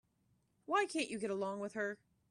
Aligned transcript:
Why 0.65 0.85
can't 0.87 1.11
you 1.11 1.19
get 1.19 1.29
along 1.29 1.59
with 1.59 1.73
her? 1.73 1.99